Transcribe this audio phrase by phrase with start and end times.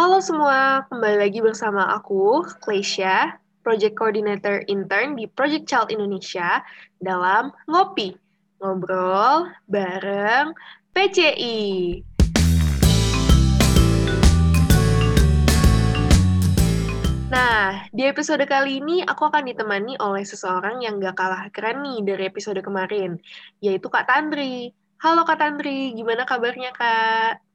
[0.00, 6.64] Halo semua, kembali lagi bersama aku, Klesia, Project Coordinator Intern di Project Child Indonesia
[7.04, 8.16] dalam Ngopi,
[8.64, 10.56] Ngobrol bareng
[10.96, 12.00] PCI.
[17.28, 22.00] Nah, di episode kali ini aku akan ditemani oleh seseorang yang gak kalah keren nih
[22.08, 23.20] dari episode kemarin,
[23.60, 24.72] yaitu Kak Tandri.
[25.04, 27.49] Halo Kak Tandri, gimana kabarnya Kak?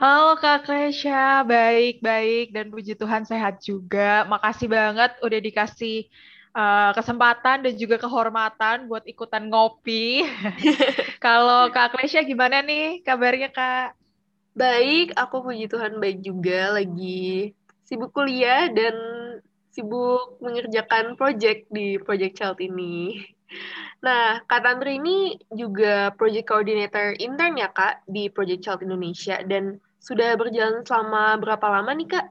[0.00, 4.24] Halo Kak Kresya, baik-baik dan puji Tuhan sehat juga.
[4.32, 6.08] Makasih banget udah dikasih
[6.56, 10.24] uh, kesempatan dan juga kehormatan buat ikutan ngopi.
[11.24, 13.92] Kalau Kak Kresya gimana nih kabarnya Kak?
[14.56, 17.52] Baik, aku puji Tuhan baik juga lagi
[17.84, 18.96] sibuk kuliah dan
[19.68, 23.20] sibuk mengerjakan project di Project Child ini.
[24.00, 29.36] Nah, Kak Tantri ini juga Project Coordinator intern ya, Kak, di Project Child Indonesia.
[29.44, 32.26] Dan sudah berjalan selama berapa lama nih, Kak?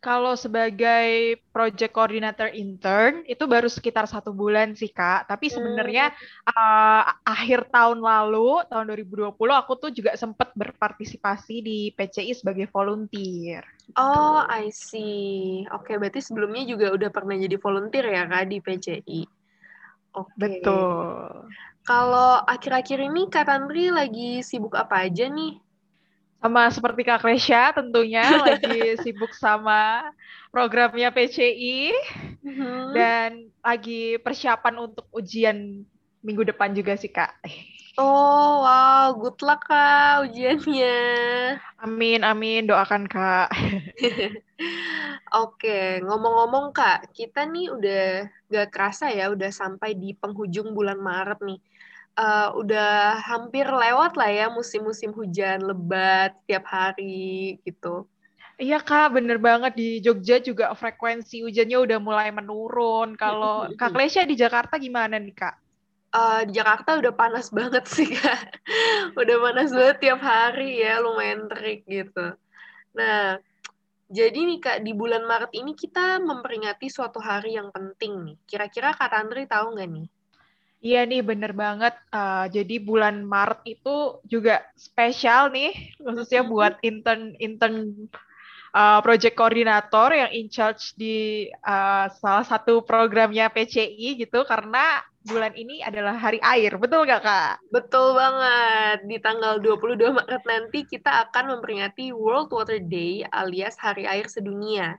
[0.00, 5.28] Kalau sebagai project coordinator intern itu baru sekitar satu bulan sih kak.
[5.28, 6.56] Tapi sebenarnya hmm.
[6.56, 13.60] uh, akhir tahun lalu tahun 2020 aku tuh juga sempat berpartisipasi di PCI sebagai volunteer.
[14.00, 15.68] Oh I see.
[15.68, 19.20] Oke berarti sebelumnya juga udah pernah jadi volunteer ya kak di PCI.
[20.16, 20.32] Oke.
[20.40, 21.52] Betul.
[21.84, 25.58] Kalau akhir-akhir ini Kak Tandri lagi sibuk apa aja nih?
[26.40, 30.08] Sama seperti Kak Resya tentunya lagi sibuk sama
[30.48, 31.92] programnya PCI
[32.40, 32.84] mm-hmm.
[32.96, 35.84] dan lagi persiapan untuk ujian
[36.24, 37.44] minggu depan juga sih Kak.
[38.00, 40.98] Oh wow, good luck Kak ujiannya.
[41.84, 43.52] Amin, amin, doakan Kak.
[45.44, 48.04] Oke, ngomong-ngomong Kak, kita nih udah
[48.48, 51.60] gak kerasa ya, udah sampai di penghujung bulan Maret nih
[52.20, 58.04] uh, udah hampir lewat lah ya musim-musim hujan lebat tiap hari gitu.
[58.60, 63.16] Iya kak, bener banget di Jogja juga frekuensi hujannya udah mulai menurun.
[63.16, 65.56] Kalau Kak Lesya di Jakarta gimana nih kak?
[66.12, 68.60] Uh, di Jakarta udah panas banget sih kak,
[69.16, 72.36] udah panas banget tiap hari ya, lumayan terik gitu.
[72.92, 73.40] Nah,
[74.12, 78.36] jadi nih kak di bulan Maret ini kita memperingati suatu hari yang penting nih.
[78.44, 80.06] Kira-kira Kak Tandri tahu nggak nih?
[80.80, 81.92] Iya nih bener banget.
[82.08, 88.08] Uh, jadi bulan Maret itu juga spesial nih, khususnya buat intern intern
[88.72, 95.52] uh, project koordinator yang in charge di uh, salah satu programnya PCI gitu, karena bulan
[95.52, 97.54] ini adalah Hari Air, betul nggak Kak?
[97.68, 99.04] Betul banget.
[99.04, 104.96] Di tanggal 22 Maret nanti kita akan memperingati World Water Day alias Hari Air Sedunia.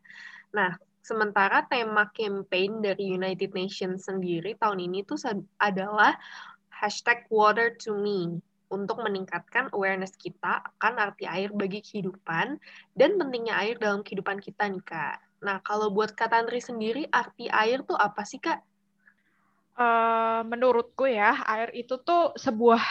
[0.53, 5.17] Nah, Sementara tema campaign dari United Nations sendiri tahun ini tuh
[5.57, 6.13] adalah
[6.69, 8.37] hashtag water to me
[8.71, 12.55] untuk meningkatkan awareness kita akan arti air bagi kehidupan
[12.95, 15.17] dan pentingnya air dalam kehidupan kita nih Kak.
[15.43, 18.63] Nah kalau buat Kak Tantri sendiri arti air tuh apa sih Kak?
[19.75, 22.83] Uh, menurutku ya air itu tuh sebuah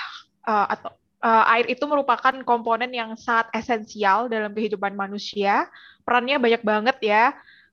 [0.51, 0.91] uh, atau
[1.23, 5.71] uh, air itu merupakan komponen yang sangat esensial dalam kehidupan manusia.
[6.05, 7.25] Perannya banyak banget ya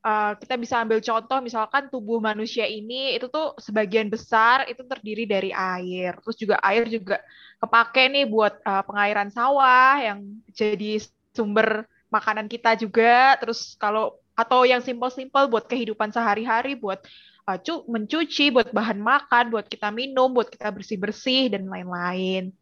[0.04, 5.26] uh, kita bisa ambil contoh misalkan tubuh manusia ini itu tuh sebagian besar itu terdiri
[5.26, 6.18] dari air.
[6.22, 7.22] Terus juga air juga
[7.62, 11.02] kepake nih buat uh, pengairan sawah yang jadi
[11.34, 13.38] sumber makanan kita juga.
[13.42, 17.02] Terus kalau atau yang simpel-simpel buat kehidupan sehari-hari buat
[17.50, 17.58] uh,
[17.90, 22.54] mencuci, buat bahan makan, buat kita minum, buat kita bersih-bersih dan lain-lain.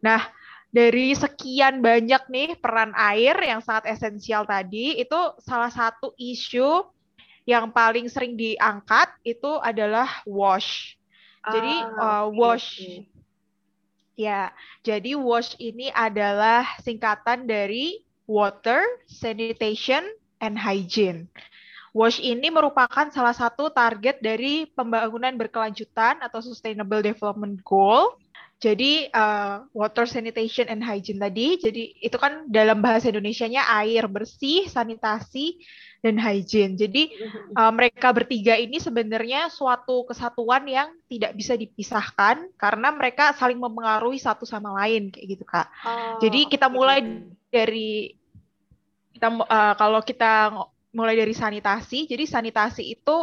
[0.00, 0.24] Nah,
[0.70, 6.86] dari sekian banyak nih peran air yang sangat esensial tadi, itu salah satu isu
[7.46, 10.94] yang paling sering diangkat itu adalah wash.
[11.42, 13.08] Jadi ah, uh, wash okay.
[14.14, 14.54] ya,
[14.86, 20.06] jadi wash ini adalah singkatan dari water, sanitation,
[20.38, 21.26] and hygiene.
[21.90, 28.14] WASH ini merupakan salah satu target dari pembangunan berkelanjutan atau Sustainable Development Goal
[28.60, 34.68] jadi uh, water sanitation and hygiene tadi, jadi itu kan dalam bahasa Indonesia-nya air bersih,
[34.68, 35.56] sanitasi,
[36.04, 36.76] dan hygiene.
[36.76, 37.08] Jadi
[37.56, 44.20] uh, mereka bertiga ini sebenarnya suatu kesatuan yang tidak bisa dipisahkan karena mereka saling mempengaruhi
[44.20, 45.68] satu sama lain kayak gitu kak.
[45.80, 47.00] Oh, Jadi kita mulai
[47.48, 48.12] dari
[49.16, 50.52] kita uh, kalau kita
[50.92, 53.16] mulai dari sanitasi, jadi sanitasi itu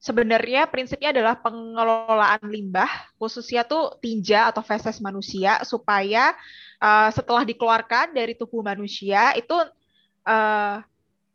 [0.00, 6.36] sebenarnya prinsipnya adalah pengelolaan limbah khususnya tuh tinja atau feses manusia supaya
[6.80, 9.56] uh, setelah dikeluarkan dari tubuh manusia itu
[10.28, 10.84] uh,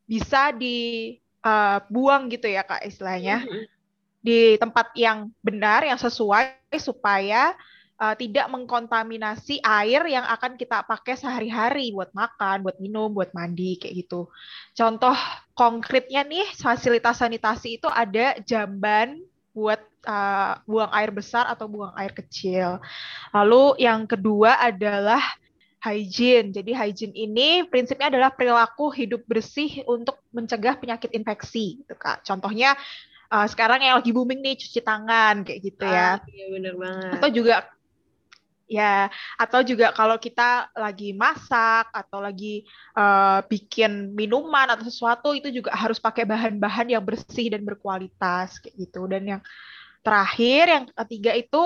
[0.05, 3.65] bisa dibuang uh, gitu ya kak istilahnya mm -hmm.
[4.21, 7.57] di tempat yang benar yang sesuai supaya
[8.01, 13.77] uh, tidak mengkontaminasi air yang akan kita pakai sehari-hari buat makan, buat minum, buat mandi
[13.77, 14.25] kayak gitu.
[14.73, 15.13] Contoh
[15.53, 19.21] konkretnya nih fasilitas sanitasi itu ada jamban
[19.53, 22.81] buat uh, buang air besar atau buang air kecil.
[23.29, 25.21] Lalu yang kedua adalah
[25.81, 26.49] hygiene.
[26.49, 32.21] Jadi hygiene ini prinsipnya adalah perilaku hidup bersih untuk mencegah penyakit infeksi, gitu kak.
[32.23, 32.77] Contohnya
[33.33, 36.21] uh, sekarang yang lagi booming nih cuci tangan kayak gitu ya.
[36.21, 37.11] Ah, iya benar banget.
[37.17, 37.55] Atau juga
[38.71, 42.63] Ya, atau juga kalau kita lagi masak atau lagi
[42.95, 48.79] uh, bikin minuman atau sesuatu itu juga harus pakai bahan-bahan yang bersih dan berkualitas kayak
[48.79, 49.11] gitu.
[49.11, 49.41] Dan yang
[50.07, 51.63] terakhir, yang ketiga itu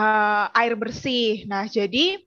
[0.00, 1.44] uh, air bersih.
[1.44, 2.24] Nah, jadi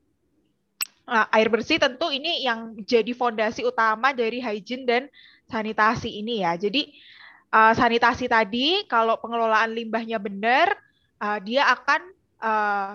[1.09, 5.03] uh, air bersih tentu ini yang jadi fondasi utama dari hygiene dan
[5.49, 6.53] sanitasi ini ya.
[6.53, 6.93] Jadi
[7.49, 10.77] uh, sanitasi tadi kalau pengelolaan limbahnya benar,
[11.17, 12.01] uh, dia akan
[12.45, 12.93] uh,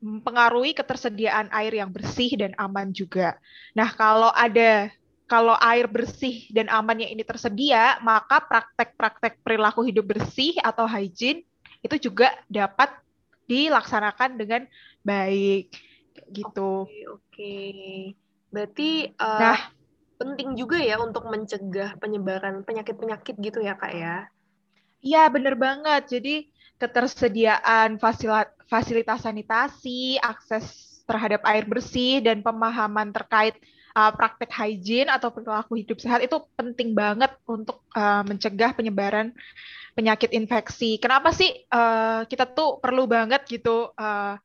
[0.00, 3.36] mempengaruhi ketersediaan air yang bersih dan aman juga.
[3.76, 4.88] Nah, kalau ada
[5.30, 11.46] kalau air bersih dan amannya ini tersedia, maka praktek-praktek perilaku hidup bersih atau hygiene
[11.86, 12.90] itu juga dapat
[13.46, 14.66] dilaksanakan dengan
[15.06, 15.70] baik
[16.34, 16.90] gitu.
[16.90, 17.56] Oke, oke.
[18.50, 19.60] Berarti uh, nah,
[20.18, 24.26] penting juga ya untuk mencegah penyebaran penyakit-penyakit gitu ya, Kak ya.
[25.00, 26.02] Iya, bener banget.
[26.12, 26.34] Jadi
[26.80, 28.00] ketersediaan
[28.68, 30.64] fasilitas sanitasi, akses
[31.08, 33.56] terhadap air bersih, dan pemahaman terkait
[33.96, 39.32] uh, praktek hygiene atau perilaku hidup sehat itu penting banget untuk uh, mencegah penyebaran
[39.96, 40.96] penyakit infeksi.
[41.02, 44.36] Kenapa sih uh, kita tuh perlu banget gitu uh,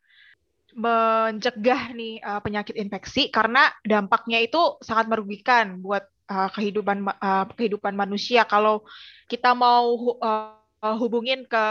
[0.75, 3.29] mencegah nih uh, penyakit infeksi?
[3.31, 8.45] Karena dampaknya itu sangat merugikan buat uh, kehidupan uh, kehidupan manusia.
[8.45, 8.85] Kalau
[9.29, 11.65] kita mau uh, hubungin ke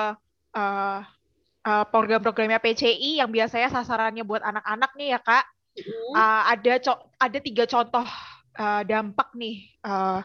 [0.55, 1.01] uh,
[1.65, 5.45] uh, program-programnya PCI yang biasanya sasarannya buat anak-anak nih ya kak.
[5.75, 6.13] Mm.
[6.15, 6.73] Uh, ada
[7.19, 8.07] ada tiga contoh
[8.59, 10.23] uh, dampak nih uh,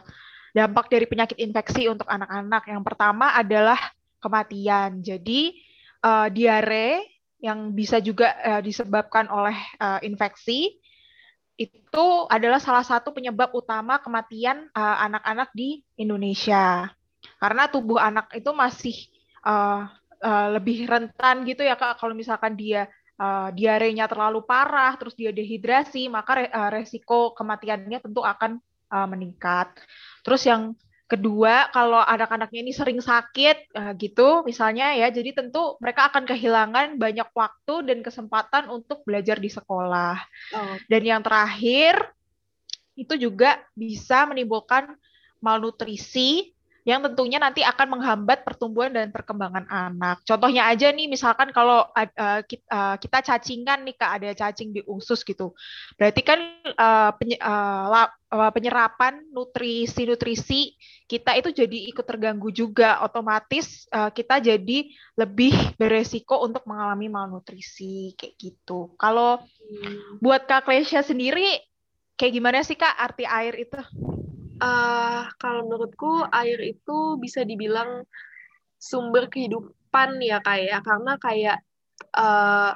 [0.54, 2.62] dampak dari penyakit infeksi untuk anak-anak.
[2.70, 3.78] Yang pertama adalah
[4.22, 5.02] kematian.
[5.02, 5.58] Jadi
[6.04, 7.06] uh, diare
[7.40, 10.76] yang bisa juga uh, disebabkan oleh uh, infeksi
[11.60, 16.88] itu adalah salah satu penyebab utama kematian anak-anak uh, di Indonesia.
[17.36, 18.96] Karena tubuh anak itu masih
[19.44, 19.84] uh,
[20.24, 22.88] uh, lebih rentan gitu ya kak kalau misalkan dia
[23.20, 28.60] uh, diarenya terlalu parah terus dia dehidrasi maka re, resiko kematiannya tentu akan
[28.92, 29.72] uh, meningkat
[30.24, 30.76] terus yang
[31.10, 36.94] kedua kalau anak-anaknya ini sering sakit uh, gitu misalnya ya jadi tentu mereka akan kehilangan
[36.94, 40.16] banyak waktu dan kesempatan untuk belajar di sekolah
[40.54, 40.74] oh.
[40.86, 42.14] dan yang terakhir
[42.94, 44.94] itu juga bisa menimbulkan
[45.42, 46.54] malnutrisi
[46.88, 50.24] yang tentunya nanti akan menghambat pertumbuhan dan perkembangan anak.
[50.24, 54.80] Contohnya aja nih, misalkan kalau uh, kita, uh, kita cacingan nih kak, ada cacing di
[54.88, 55.52] usus gitu,
[56.00, 56.40] berarti kan
[56.76, 58.08] uh, penye, uh,
[58.54, 60.78] penyerapan nutrisi-nutrisi
[61.10, 64.88] kita itu jadi ikut terganggu juga, otomatis uh, kita jadi
[65.18, 68.94] lebih beresiko untuk mengalami malnutrisi kayak gitu.
[68.94, 70.22] Kalau hmm.
[70.22, 71.60] buat kak Klesya sendiri,
[72.14, 73.76] kayak gimana sih kak arti air itu?
[74.60, 78.04] Uh, kalau menurutku air itu bisa dibilang
[78.80, 80.78] sumber kehidupan ya kayak ya.
[80.80, 81.58] karena kayak
[82.16, 82.72] uh,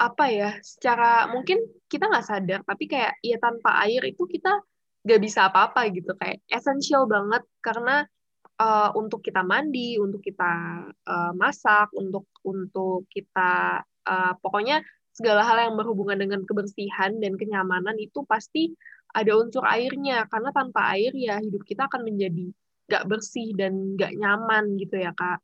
[0.00, 4.64] apa ya secara mungkin kita nggak sadar tapi kayak ya tanpa air itu kita
[5.04, 8.08] nggak bisa apa-apa gitu kayak esensial banget karena
[8.56, 14.80] uh, untuk kita mandi untuk kita uh, masak untuk untuk kita uh, pokoknya
[15.12, 18.72] segala hal yang berhubungan dengan kebersihan dan kenyamanan itu pasti
[19.10, 22.50] ada unsur airnya karena tanpa air ya hidup kita akan menjadi
[22.90, 25.38] gak bersih dan gak nyaman gitu ya kak.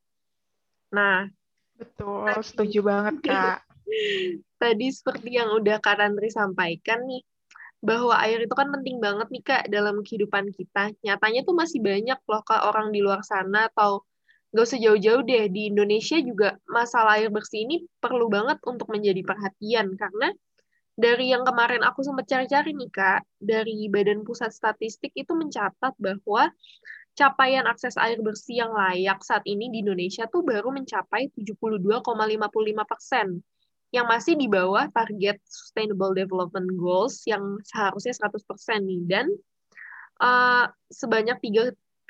[0.91, 1.31] Nah,
[1.79, 3.63] betul, setuju banget kak.
[4.59, 7.23] tadi seperti yang udah kak Andri sampaikan nih,
[7.79, 10.91] bahwa air itu kan penting banget nih kak dalam kehidupan kita.
[11.07, 14.03] Nyatanya tuh masih banyak loh kak orang di luar sana atau
[14.51, 19.23] gak usah jauh-jauh deh di Indonesia juga masalah air bersih ini perlu banget untuk menjadi
[19.23, 20.35] perhatian karena
[20.97, 26.49] dari yang kemarin aku sempat cari-cari nih Kak, dari Badan Pusat Statistik itu mencatat bahwa
[27.13, 32.01] capaian akses air bersih yang layak saat ini di Indonesia tuh baru mencapai 72,55
[32.89, 33.45] persen,
[33.93, 39.03] yang masih di bawah target Sustainable Development Goals yang seharusnya 100 persen nih.
[39.05, 39.27] Dan
[40.25, 42.09] uh, sebanyak 33,4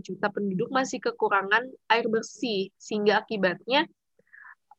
[0.00, 3.84] juta penduduk masih kekurangan air bersih, sehingga akibatnya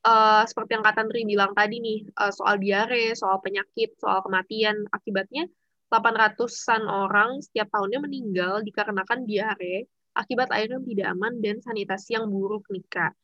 [0.05, 4.87] uh, seperti yang kata Tri bilang tadi nih, uh, soal diare, soal penyakit, soal kematian,
[4.93, 5.45] akibatnya
[5.91, 12.27] 800-an orang setiap tahunnya meninggal dikarenakan diare akibat air yang tidak aman dan sanitasi yang
[12.27, 13.15] buruk nih, Kak.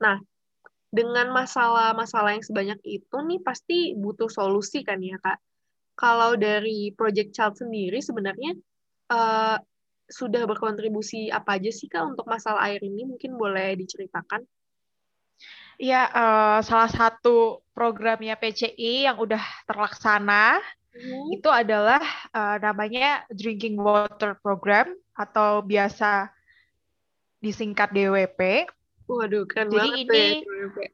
[0.00, 0.20] Nah,
[0.92, 5.40] dengan masalah-masalah yang sebanyak itu nih pasti butuh solusi kan ya kak.
[5.96, 8.52] Kalau dari Project Child sendiri sebenarnya
[9.08, 9.56] uh,
[10.04, 13.08] sudah berkontribusi apa aja sih kak untuk masalah air ini?
[13.08, 14.44] Mungkin boleh diceritakan?
[15.82, 20.62] Ya, uh, salah satu programnya PCI yang udah terlaksana
[20.94, 21.34] hmm.
[21.34, 21.98] itu adalah
[22.30, 26.30] uh, namanya Drinking Water Program atau biasa
[27.42, 28.70] disingkat DWP.
[29.10, 30.88] Waduh, keren Jadi banget ini ya,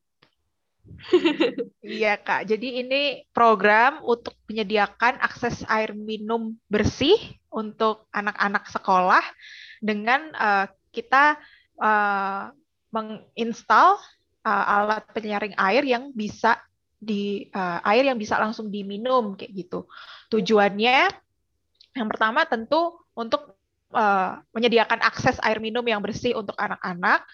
[2.01, 7.21] Iya Kak, jadi ini program untuk menyediakan akses air minum bersih
[7.53, 9.21] untuk anak-anak sekolah
[9.85, 10.65] dengan uh,
[10.97, 11.37] kita
[11.77, 12.57] uh,
[12.89, 14.01] menginstal
[14.49, 16.57] uh, alat penyaring air yang bisa
[16.99, 19.85] di uh, air yang bisa langsung diminum kayak gitu.
[20.33, 21.13] Tujuannya
[21.95, 23.61] yang pertama tentu untuk
[23.93, 27.29] uh, menyediakan akses air minum yang bersih untuk anak-anak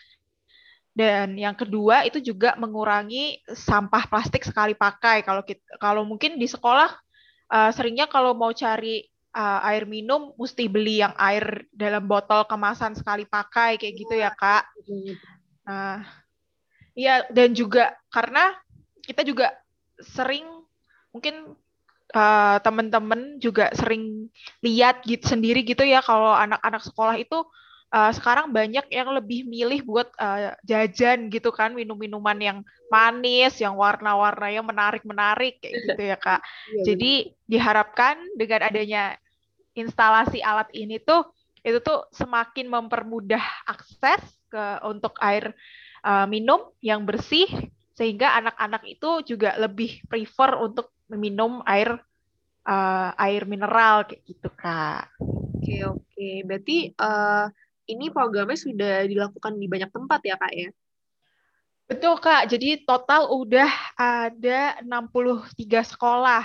[0.94, 5.26] dan yang kedua itu juga mengurangi sampah plastik sekali pakai.
[5.26, 6.86] Kalau kita, kalau mungkin di sekolah
[7.50, 9.02] uh, seringnya kalau mau cari
[9.34, 14.30] uh, air minum mesti beli yang air dalam botol kemasan sekali pakai kayak gitu ya
[14.30, 14.70] kak.
[15.66, 16.06] Nah,
[16.94, 18.54] iya dan juga karena
[19.04, 19.52] kita juga
[20.00, 20.46] sering
[21.14, 21.54] mungkin
[22.14, 24.26] uh, teman-teman juga sering
[24.64, 27.44] lihat gitu sendiri gitu ya kalau anak-anak sekolah itu
[27.94, 32.58] uh, sekarang banyak yang lebih milih buat uh, jajan gitu kan minum-minuman yang
[32.90, 36.40] manis, yang warna-warnanya menarik-menarik kayak gitu ya kak.
[36.74, 37.12] Iya, Jadi
[37.46, 39.14] diharapkan dengan adanya
[39.74, 41.26] instalasi alat ini tuh
[41.64, 44.20] itu tuh semakin mempermudah akses
[44.52, 45.56] ke untuk air
[46.04, 47.48] uh, minum yang bersih
[47.96, 51.96] sehingga anak-anak itu juga lebih prefer untuk meminum air
[52.68, 55.08] uh, air mineral kayak gitu kak.
[55.18, 57.48] Oke oke, berarti uh,
[57.88, 60.70] ini programnya sudah dilakukan di banyak tempat ya kak ya?
[61.84, 66.44] Betul kak, jadi total udah ada 63 sekolah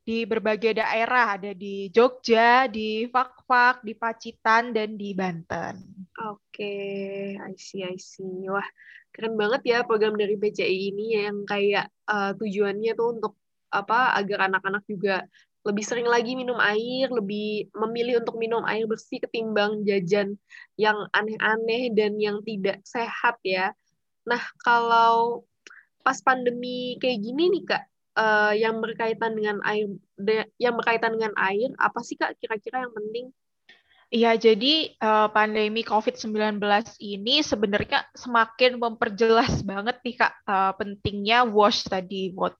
[0.00, 5.78] di berbagai daerah, ada di Jogja, di Fakfak, di Pacitan, dan di Banten.
[6.26, 7.40] Oke, okay.
[7.40, 8.44] I see, I see.
[8.52, 8.66] Wah,
[9.16, 13.32] keren banget ya program dari PCI ini yang kayak uh, tujuannya tuh untuk
[13.72, 15.24] apa agar anak-anak juga
[15.60, 20.40] lebih sering lagi minum air, lebih memilih untuk minum air bersih ketimbang jajan
[20.80, 23.76] yang aneh-aneh dan yang tidak sehat ya.
[24.24, 25.44] Nah, kalau
[26.00, 27.84] pas pandemi kayak gini nih Kak,
[28.16, 29.88] uh, yang berkaitan dengan air
[30.56, 33.28] yang berkaitan dengan air, apa sih Kak kira-kira yang penting?
[34.10, 36.58] Iya, jadi uh, pandemi COVID-19
[36.98, 42.58] ini sebenarnya semakin memperjelas banget nih Kak uh, pentingnya wash tadi buat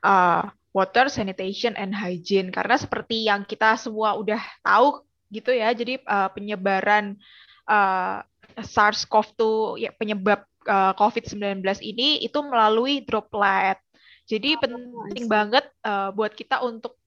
[0.00, 6.00] uh, water sanitation and hygiene karena seperti yang kita semua udah tahu gitu ya jadi
[6.08, 7.20] uh, penyebaran
[7.68, 8.24] uh,
[8.56, 9.44] SARS-CoV-2
[9.76, 13.76] ya penyebab uh, COVID-19 ini itu melalui droplet.
[14.24, 17.01] Jadi oh, penting banget uh, buat kita untuk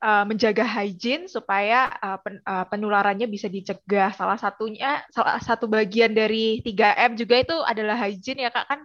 [0.00, 4.12] uh, menjaga hygiene supaya uh, pen, uh, penularannya bisa dicegah.
[4.16, 8.80] Salah satunya salah satu bagian dari 3M juga itu adalah hygiene ya Kak kan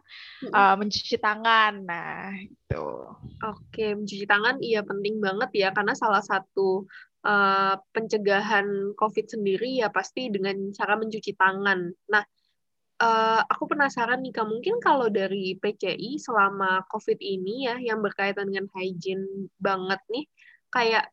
[0.52, 1.84] uh, mencuci tangan.
[1.88, 2.86] Nah, itu.
[3.42, 6.86] Oke, mencuci tangan iya penting banget ya karena salah satu
[7.26, 11.92] uh, pencegahan COVID sendiri ya pasti dengan cara mencuci tangan.
[12.12, 12.24] Nah,
[12.96, 18.48] Uh, aku penasaran nih Kak, mungkin kalau dari PCI selama COVID ini ya yang berkaitan
[18.48, 20.24] dengan hygiene banget nih,
[20.76, 21.08] kayak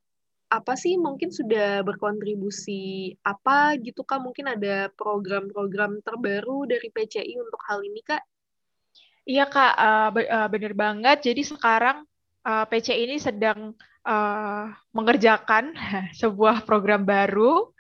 [0.52, 7.62] apa sih mungkin sudah berkontribusi apa gitu kak mungkin ada program-program terbaru dari PCI untuk
[7.70, 8.20] hal ini kak?
[9.22, 11.30] Iya kak uh, benar banget.
[11.30, 12.04] Jadi sekarang
[12.44, 13.72] uh, PCI ini sedang
[14.04, 15.72] uh, mengerjakan
[16.20, 17.72] sebuah program baru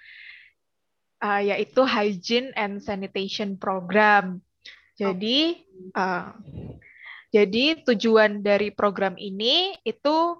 [1.20, 4.40] uh, yaitu Hygiene and Sanitation Program.
[4.96, 5.60] Jadi
[5.92, 6.30] uh,
[7.32, 10.36] jadi tujuan dari program ini itu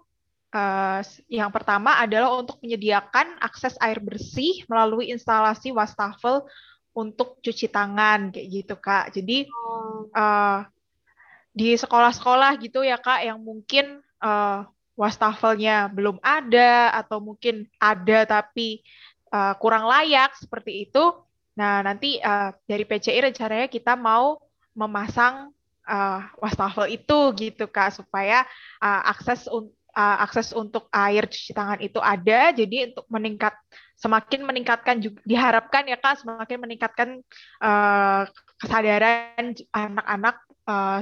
[0.53, 1.01] Uh,
[1.33, 6.45] yang pertama adalah untuk menyediakan akses air bersih melalui instalasi wastafel
[6.93, 9.17] untuk cuci tangan kayak gitu kak.
[9.17, 9.49] Jadi
[10.13, 10.61] uh,
[11.57, 18.85] di sekolah-sekolah gitu ya kak yang mungkin uh, wastafelnya belum ada atau mungkin ada tapi
[19.33, 21.17] uh, kurang layak seperti itu.
[21.57, 24.37] Nah nanti uh, dari PCI rencananya kita mau
[24.77, 25.53] memasang
[25.89, 28.45] uh, wastafel itu gitu kak supaya
[28.81, 33.55] uh, akses untuk uh, akses untuk air cuci tangan itu ada jadi untuk meningkat
[33.97, 37.09] semakin meningkatkan juga diharapkan ya kak semakin meningkatkan
[37.63, 38.27] uh,
[38.59, 41.01] kesadaran anak-anak uh,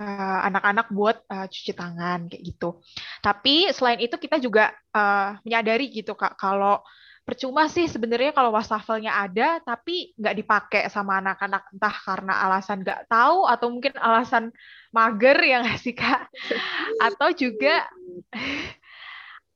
[0.00, 2.80] uh, anak-anak buat uh, cuci tangan kayak gitu.
[3.24, 6.84] Tapi selain itu kita juga uh, menyadari gitu kak kalau
[7.22, 13.06] percuma sih sebenarnya kalau wastafelnya ada tapi nggak dipakai sama anak-anak entah karena alasan nggak
[13.06, 14.50] tahu atau mungkin alasan
[14.90, 16.26] mager yang sih kak?
[17.06, 17.86] Atau juga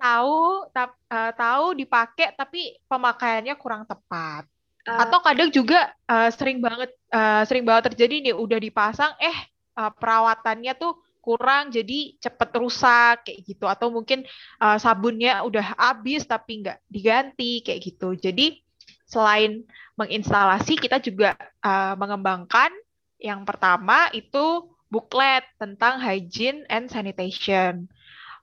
[0.03, 4.45] tahu tap, uh, tahu dipakai tapi pemakaiannya kurang tepat.
[4.87, 9.35] Uh, atau kadang juga uh, sering banget uh, sering banget terjadi nih udah dipasang eh
[9.75, 10.95] uh, perawatannya tuh
[11.27, 13.67] kurang jadi cepet rusak kayak gitu.
[13.67, 14.23] Atau mungkin
[14.63, 18.15] uh, sabunnya udah habis tapi nggak diganti kayak gitu.
[18.15, 18.63] Jadi
[19.11, 19.67] selain
[19.99, 21.35] menginstalasi kita juga
[21.67, 22.71] uh, mengembangkan.
[23.17, 27.91] Yang pertama itu buklet tentang hygiene and sanitation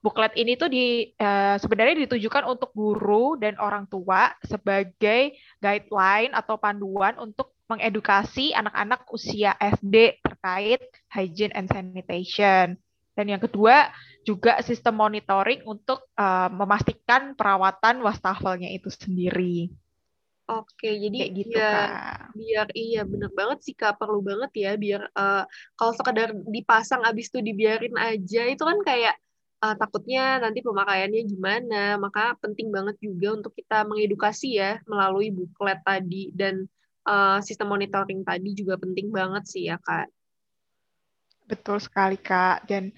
[0.04, 5.32] buklet ini tuh di uh, sebenarnya ditujukan untuk guru dan orang tua sebagai
[5.64, 12.76] guideline atau panduan untuk mengedukasi anak-anak usia SD terkait hygiene and sanitation.
[13.16, 13.88] Dan yang kedua
[14.28, 19.72] juga sistem monitoring untuk uh, memastikan perawatan wastafelnya itu sendiri.
[20.44, 22.36] Oke, jadi Kayak gitu, biar, Kak.
[22.36, 27.32] biar iya bener banget sih Kak, perlu banget ya biar uh, kalau sekedar dipasang abis
[27.32, 29.16] itu dibiarin aja itu kan kayak
[29.64, 31.96] uh, takutnya nanti pemakaiannya gimana.
[31.96, 36.68] Maka penting banget juga untuk kita mengedukasi ya melalui buklet tadi dan
[37.08, 40.12] uh, sistem monitoring tadi juga penting banget sih ya kak.
[41.48, 42.68] Betul sekali kak.
[42.68, 42.92] Dan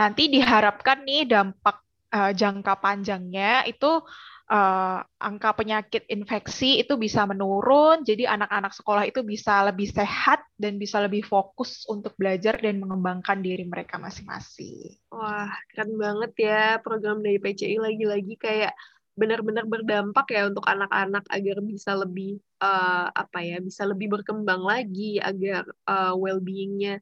[0.00, 4.00] nanti diharapkan nih dampak uh, jangka panjangnya itu
[4.50, 10.78] uh, angka penyakit infeksi itu bisa menurun, jadi anak-anak sekolah itu bisa lebih sehat dan
[10.78, 14.96] bisa lebih fokus untuk belajar dan mengembangkan diri mereka masing-masing.
[15.10, 18.74] Wah, keren banget ya program dari PCI lagi-lagi kayak
[19.16, 25.16] benar-benar berdampak ya untuk anak-anak agar bisa lebih uh, apa ya bisa lebih berkembang lagi
[25.16, 27.00] agar uh, well-beingnya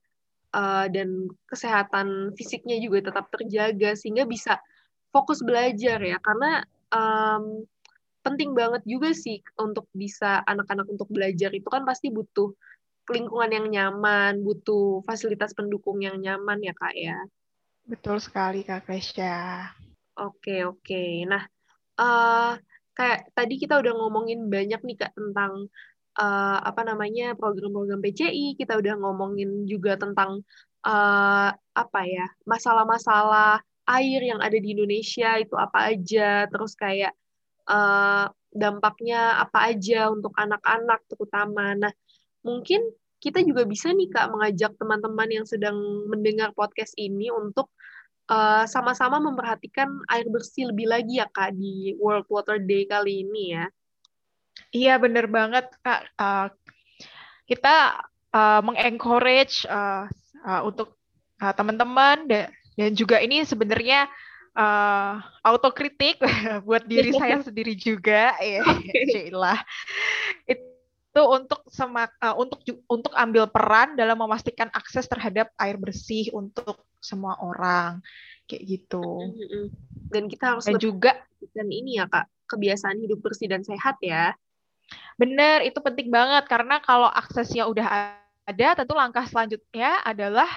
[0.54, 4.62] uh, dan kesehatan fisiknya juga tetap terjaga sehingga bisa
[5.10, 6.62] fokus belajar ya karena
[6.94, 7.66] um,
[8.24, 12.54] penting banget juga sih untuk bisa anak-anak untuk belajar itu kan pasti butuh
[13.12, 17.18] lingkungan yang nyaman, butuh fasilitas pendukung yang nyaman ya kak ya.
[17.84, 19.68] Betul sekali kak Kesha.
[20.16, 21.28] Oke oke.
[21.28, 21.44] Nah
[22.00, 22.56] uh,
[22.96, 25.68] kayak tadi kita udah ngomongin banyak nih kak tentang
[26.16, 30.40] uh, apa namanya program-program PCI, kita udah ngomongin juga tentang
[30.86, 37.12] uh, apa ya masalah-masalah air yang ada di Indonesia itu apa aja, terus kayak
[37.68, 41.75] uh, dampaknya apa aja untuk anak-anak terutama.
[41.75, 41.92] Nah,
[42.47, 42.80] mungkin
[43.18, 45.75] kita juga bisa nih kak mengajak teman-teman yang sedang
[46.12, 47.73] mendengar podcast ini untuk
[48.28, 53.56] eh, sama-sama memperhatikan air bersih lebih lagi ya Kak di World Water Day kali ini
[53.56, 53.64] ya.
[54.76, 56.04] Iya benar banget Kak.
[56.20, 56.47] Uh,
[57.49, 58.04] kita
[58.36, 60.04] uh, mengencourage uh,
[60.44, 61.00] uh, untuk
[61.40, 62.28] uh, teman-teman
[62.75, 64.10] dan juga ini sebenarnya
[64.54, 66.19] uh, autokritik
[66.67, 69.30] buat diri saya sendiri juga ya okay.
[71.15, 72.58] itu untuk semak uh, untuk
[72.91, 78.02] untuk ambil peran dalam memastikan akses terhadap air bersih untuk semua orang
[78.50, 79.30] kayak gitu.
[80.10, 81.23] Dan kita harus dan juga
[81.54, 84.34] dan ini ya kak kebiasaan hidup bersih dan sehat ya.
[85.15, 90.50] Bener itu penting banget karena kalau aksesnya udah ada tentu langkah selanjutnya adalah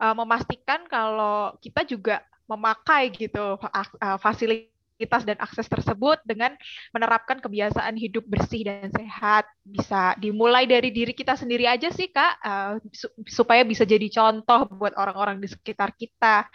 [0.00, 6.54] uh, memastikan kalau kita juga memakai gitu uh, fasilitas dan akses tersebut dengan
[6.94, 9.48] menerapkan kebiasaan hidup bersih dan sehat.
[9.66, 12.72] Bisa dimulai dari diri kita sendiri aja sih, Kak, uh,
[13.26, 16.46] supaya bisa jadi contoh buat orang-orang di sekitar kita.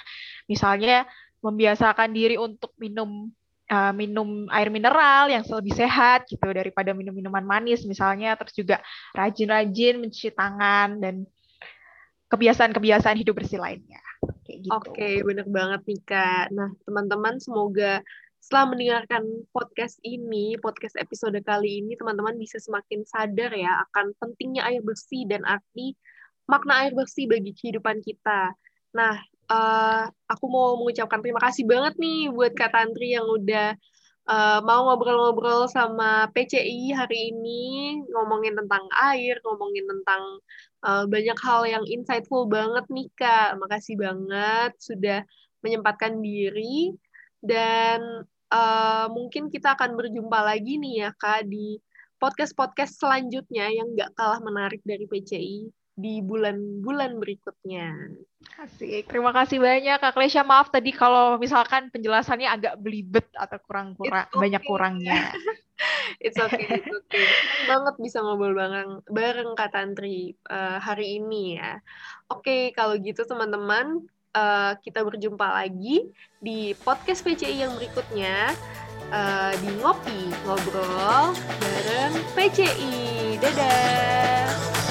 [0.47, 1.03] Misalnya
[1.43, 3.29] membiasakan diri untuk minum
[3.91, 8.79] minum air mineral yang lebih sehat gitu daripada minum minuman manis misalnya terus juga
[9.11, 11.27] rajin-rajin mencuci tangan dan
[12.27, 14.01] kebiasaan-kebiasaan hidup bersih lainnya.
[14.47, 14.71] Gitu.
[14.71, 16.45] Oke, bener banget nih Kak.
[16.55, 18.03] Nah, teman-teman semoga
[18.39, 24.63] setelah mendengarkan podcast ini, podcast episode kali ini, teman-teman bisa semakin sadar ya akan pentingnya
[24.63, 25.95] air bersih dan arti
[26.47, 28.55] makna air bersih bagi kehidupan kita.
[28.95, 29.19] Nah,
[29.51, 33.75] uh, aku mau mengucapkan terima kasih banget nih buat Kak Tantri yang udah
[34.31, 40.23] uh, mau ngobrol-ngobrol sama PCI hari ini, ngomongin tentang air, ngomongin tentang
[40.87, 43.59] uh, banyak hal yang insightful banget nih Kak.
[43.59, 45.19] Makasih banget sudah
[45.59, 46.95] menyempatkan diri
[47.43, 51.77] dan uh, mungkin kita akan berjumpa lagi nih ya Kak di
[52.17, 58.13] podcast-podcast selanjutnya yang nggak kalah menarik dari PCI di bulan-bulan berikutnya.
[58.61, 59.09] Asik.
[59.09, 60.45] Terima kasih banyak Kak Klesya.
[60.45, 64.37] Maaf tadi kalau misalkan penjelasannya agak belibet atau kurang-kurang okay.
[64.37, 65.33] banyak kurangnya.
[66.23, 67.25] it's okay, it's okay.
[67.65, 71.81] banget bisa ngobrol bareng bareng Kak Tantri uh, hari ini ya.
[72.29, 74.05] Oke, okay, kalau gitu teman-teman
[74.37, 78.53] uh, kita berjumpa lagi di podcast PCI yang berikutnya
[79.09, 83.41] uh, di Ngopi Ngobrol bareng PCI.
[83.41, 84.86] Dadah!